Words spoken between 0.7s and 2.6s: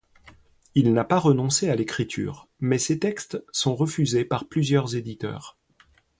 Il n'a pas renoncé à l'écriture,